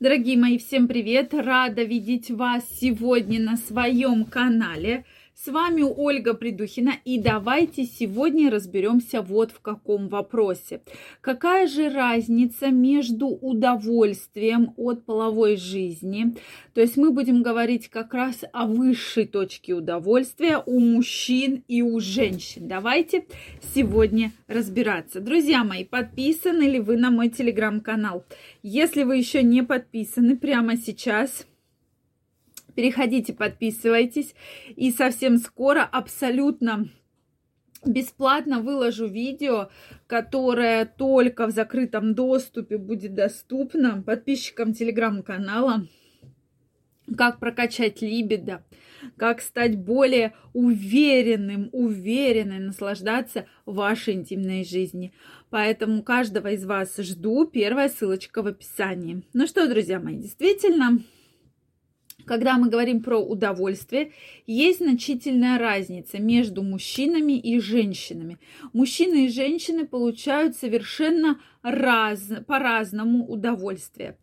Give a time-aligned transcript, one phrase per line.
[0.00, 1.32] Дорогие мои, всем привет!
[1.32, 5.04] Рада видеть вас сегодня на своем канале.
[5.36, 10.80] С вами Ольга Придухина, и давайте сегодня разберемся вот в каком вопросе.
[11.20, 16.36] Какая же разница между удовольствием от половой жизни?
[16.72, 21.98] То есть мы будем говорить как раз о высшей точке удовольствия у мужчин и у
[21.98, 22.68] женщин.
[22.68, 23.26] Давайте
[23.74, 25.20] сегодня разбираться.
[25.20, 28.24] Друзья мои, подписаны ли вы на мой телеграм-канал?
[28.62, 31.44] Если вы еще не подписаны, прямо сейчас
[32.74, 34.34] Переходите, подписывайтесь.
[34.76, 36.88] И совсем скоро абсолютно
[37.86, 39.68] бесплатно выложу видео,
[40.06, 45.86] которое только в закрытом доступе будет доступно подписчикам телеграм-канала.
[47.18, 48.64] Как прокачать либидо,
[49.18, 55.12] как стать более уверенным, уверенной, наслаждаться вашей интимной жизни.
[55.50, 57.46] Поэтому каждого из вас жду.
[57.46, 59.22] Первая ссылочка в описании.
[59.34, 61.00] Ну что, друзья мои, действительно,
[62.26, 64.12] когда мы говорим про удовольствие,
[64.46, 68.38] есть значительная разница между мужчинами и женщинами.
[68.72, 74.16] Мужчины и женщины получают совершенно раз, по-разному удовольствие.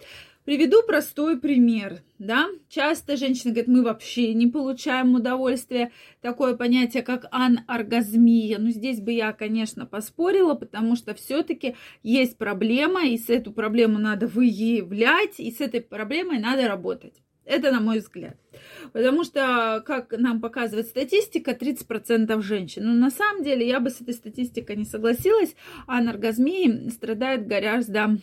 [0.44, 2.48] Приведу простой пример, да.
[2.68, 5.92] Часто женщины говорят, мы вообще не получаем удовольствия.
[6.20, 8.58] Такое понятие, как аноргазмия.
[8.58, 14.00] Но здесь бы я, конечно, поспорила, потому что все-таки есть проблема, и с эту проблему
[14.00, 17.14] надо выявлять, и с этой проблемой надо работать.
[17.52, 18.38] Это на мой взгляд.
[18.94, 22.86] Потому что, как нам показывает статистика, 30% женщин.
[22.86, 25.54] Но на самом деле я бы с этой статистикой не согласилась.
[25.86, 28.18] А аноргазмии страдает гораздо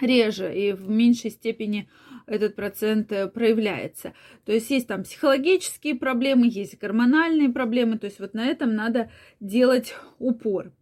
[0.00, 1.90] реже и в меньшей степени
[2.26, 4.14] этот процент э, проявляется.
[4.46, 7.98] То есть есть там психологические проблемы, есть гормональные проблемы.
[7.98, 10.72] То есть вот на этом надо делать упор.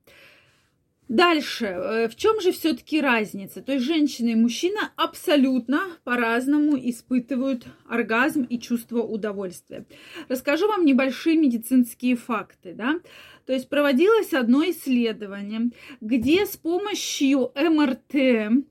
[1.08, 3.62] Дальше, э, в чем же все-таки разница?
[3.62, 9.86] То есть женщина и мужчина абсолютно по-разному испытывают оргазм и чувство удовольствия.
[10.28, 13.00] Расскажу вам небольшие медицинские факты, да.
[13.46, 15.70] То есть проводилось одно исследование,
[16.02, 18.66] где с помощью МРТ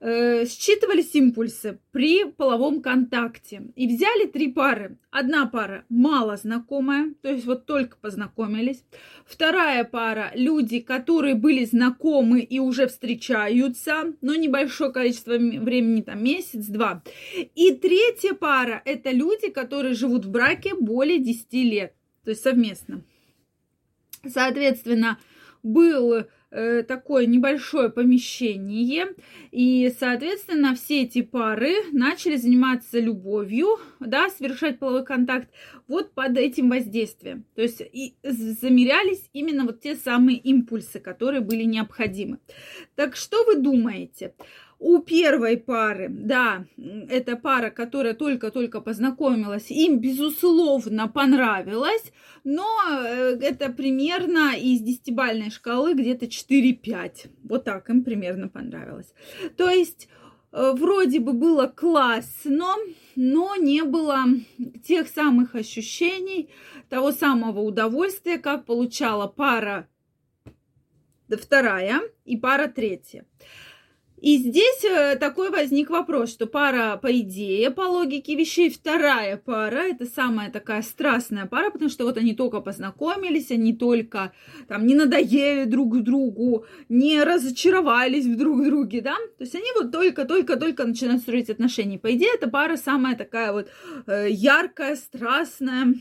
[0.00, 3.62] считывались импульсы при половом контакте.
[3.74, 4.96] И взяли три пары.
[5.10, 8.84] Одна пара мало знакомая, то есть вот только познакомились.
[9.26, 17.02] Вторая пара люди, которые были знакомы и уже встречаются, но небольшое количество времени, там месяц-два.
[17.56, 21.94] И третья пара это люди, которые живут в браке более 10 лет,
[22.24, 23.02] то есть совместно.
[24.24, 25.18] Соответственно,
[25.64, 29.14] был Э, такое небольшое помещение,
[29.50, 35.48] и, соответственно, все эти пары начали заниматься любовью, да, совершать половой контакт
[35.86, 37.44] вот под этим воздействием.
[37.54, 42.38] То есть и замерялись именно вот те самые импульсы, которые были необходимы.
[42.94, 44.34] Так что вы думаете?
[44.80, 46.64] У первой пары, да,
[47.08, 52.12] это пара, которая только-только познакомилась, им, безусловно, понравилось,
[52.44, 57.28] но э, это примерно из десятибальной шкалы где-то 4-5.
[57.42, 59.12] Вот так им примерно понравилось.
[59.56, 60.08] То есть
[60.52, 62.76] э, вроде бы было классно,
[63.16, 64.26] но не было
[64.86, 66.50] тех самых ощущений,
[66.88, 69.88] того самого удовольствия, как получала пара
[71.36, 73.26] вторая и пара третья.
[74.20, 79.82] И здесь э, такой возник вопрос, что пара, по идее, по логике вещей, вторая пара,
[79.82, 84.32] это самая такая страстная пара, потому что вот они только познакомились, они только
[84.66, 89.92] там не надоели друг другу, не разочаровались в друг друге, да, то есть они вот
[89.92, 91.98] только-только-только начинают строить отношения.
[91.98, 93.68] По идее, эта пара самая такая вот
[94.06, 95.94] э, яркая, страстная,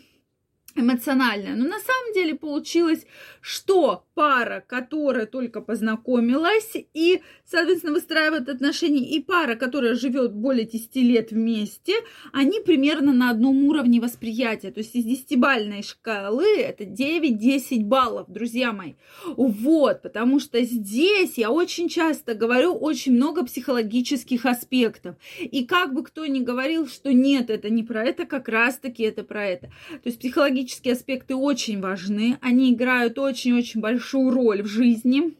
[0.75, 1.55] эмоциональная.
[1.55, 3.05] Но на самом деле получилось,
[3.41, 10.95] что пара, которая только познакомилась и, соответственно, выстраивает отношения, и пара, которая живет более 10
[10.95, 11.93] лет вместе,
[12.33, 14.71] они примерно на одном уровне восприятия.
[14.71, 18.93] То есть из 10-бальной шкалы это 9-10 баллов, друзья мои.
[19.23, 25.15] Вот, потому что здесь я очень часто говорю очень много психологических аспектов.
[25.39, 29.23] И как бы кто ни говорил, что нет, это не про это, как раз-таки это
[29.23, 29.67] про это.
[29.91, 35.37] То есть психологические аспекты очень важны, они играют очень-очень большую роль в жизни.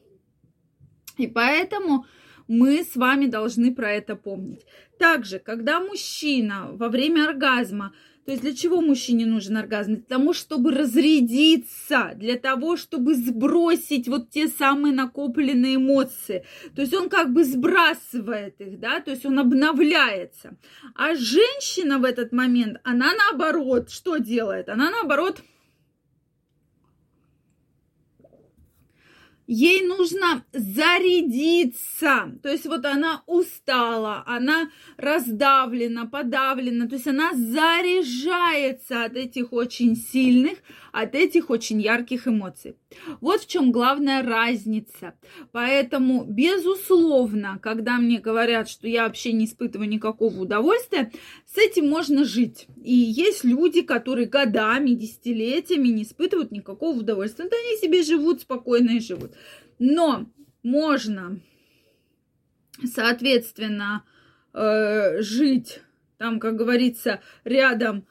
[1.18, 2.06] И поэтому
[2.48, 4.66] мы с вами должны про это помнить.
[5.00, 7.94] Также, когда мужчина во время оргазма
[8.28, 9.96] то есть для чего мужчине нужен оргазм?
[9.96, 16.44] Для того, чтобы разрядиться, для того, чтобы сбросить вот те самые накопленные эмоции.
[16.76, 20.58] То есть он как бы сбрасывает их, да, то есть он обновляется.
[20.94, 24.68] А женщина в этот момент, она наоборот, что делает?
[24.68, 25.42] Она наоборот
[29.48, 32.38] ей нужно зарядиться.
[32.44, 36.88] То есть вот она устала, она раздавлена, подавлена.
[36.88, 40.60] То есть она заряжается от этих очень сильных,
[40.92, 42.76] от этих очень ярких эмоций.
[43.22, 45.14] Вот в чем главная разница.
[45.52, 51.12] Поэтому, безусловно, когда мне говорят, что я вообще не испытываю никакого удовольствия,
[51.46, 52.68] с этим можно жить.
[52.84, 57.46] И есть люди, которые годами, десятилетиями не испытывают никакого удовольствия.
[57.46, 59.32] Вот они себе живут спокойно и живут.
[59.80, 60.26] Но
[60.64, 61.40] можно,
[62.84, 64.04] соответственно,
[64.54, 65.82] э, жить
[66.18, 68.06] там, как говорится, рядом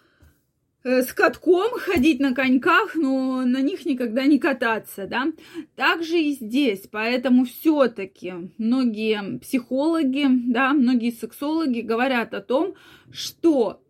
[0.89, 5.33] Э, с катком ходить на коньках, но на них никогда не кататься, да.
[5.75, 12.77] Также и здесь, поэтому все-таки многие психологи, да, многие сексологи говорят о том,
[13.11, 13.83] что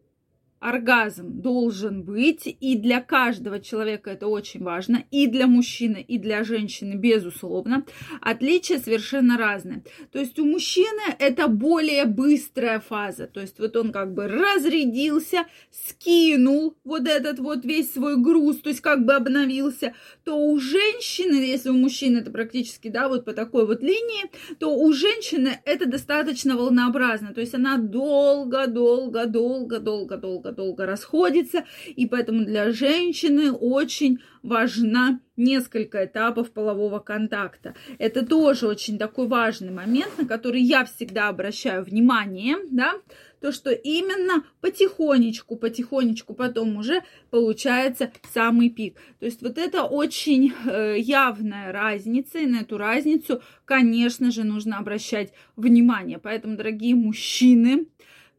[0.60, 6.44] оргазм должен быть, и для каждого человека это очень важно, и для мужчины, и для
[6.44, 7.84] женщины, безусловно.
[8.20, 9.84] Отличия совершенно разные.
[10.12, 15.44] То есть у мужчины это более быстрая фаза, то есть вот он как бы разрядился,
[15.70, 19.94] скинул вот этот вот весь свой груз, то есть как бы обновился,
[20.24, 24.74] то у женщины, если у мужчины это практически, да, вот по такой вот линии, то
[24.74, 31.64] у женщины это достаточно волнообразно, то есть она долго, долго, долго, долго, долго долго расходится,
[31.86, 37.74] и поэтому для женщины очень важна несколько этапов полового контакта.
[37.98, 42.94] Это тоже очень такой важный момент, на который я всегда обращаю внимание, да,
[43.40, 48.96] то, что именно потихонечку, потихонечку потом уже получается самый пик.
[49.20, 54.78] То есть вот это очень э, явная разница, и на эту разницу, конечно же, нужно
[54.78, 56.18] обращать внимание.
[56.18, 57.86] Поэтому, дорогие мужчины,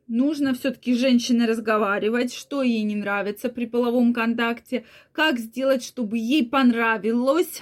[0.07, 6.17] нужно все-таки с женщиной разговаривать, что ей не нравится при половом контакте, как сделать, чтобы
[6.17, 7.61] ей понравилось,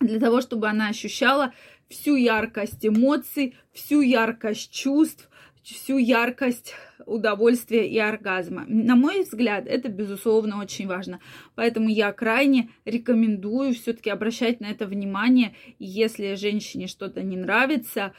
[0.00, 1.52] для того, чтобы она ощущала
[1.88, 5.28] всю яркость эмоций, всю яркость чувств,
[5.62, 6.74] всю яркость
[7.06, 8.64] удовольствия и оргазма.
[8.68, 11.20] На мой взгляд, это, безусловно, очень важно.
[11.54, 15.54] Поэтому я крайне рекомендую все-таки обращать на это внимание.
[15.78, 18.12] Если женщине что-то не нравится,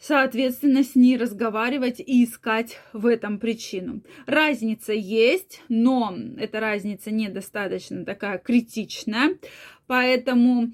[0.00, 4.02] соответственно, с ней разговаривать и искать в этом причину.
[4.26, 9.38] Разница есть, но эта разница недостаточно такая критичная,
[9.86, 10.72] поэтому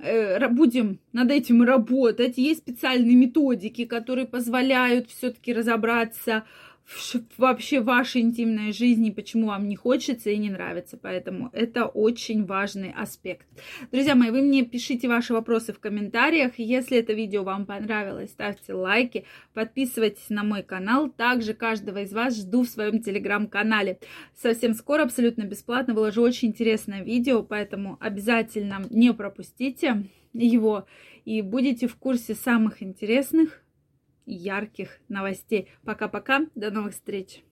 [0.00, 2.36] э, будем над этим работать.
[2.36, 6.44] Есть специальные методики, которые позволяют все-таки разобраться
[7.36, 10.98] вообще вашей интимной жизни, почему вам не хочется и не нравится.
[11.00, 13.46] Поэтому это очень важный аспект.
[13.92, 16.52] Друзья мои, вы мне пишите ваши вопросы в комментариях.
[16.56, 19.24] Если это видео вам понравилось, ставьте лайки,
[19.54, 21.10] подписывайтесь на мой канал.
[21.10, 23.98] Также каждого из вас жду в своем телеграм-канале.
[24.34, 30.86] Совсем скоро, абсолютно бесплатно, выложу очень интересное видео, поэтому обязательно не пропустите его
[31.24, 33.62] и будете в курсе самых интересных
[34.28, 35.70] ярких новостей.
[35.84, 37.42] Пока-пока, до новых встреч!